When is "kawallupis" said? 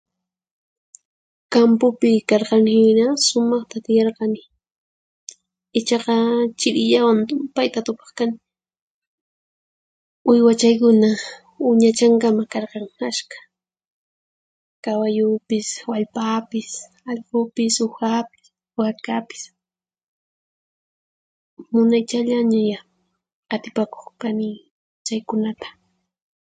14.83-15.67